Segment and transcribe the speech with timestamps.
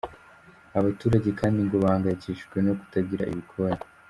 [0.73, 3.81] Aba baturage kandi ngo bahangayikishijwe no kutagira ibikoni.